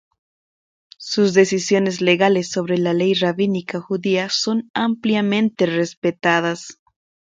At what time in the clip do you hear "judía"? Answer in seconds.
3.79-4.29